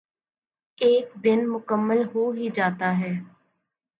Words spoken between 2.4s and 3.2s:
جاتا یے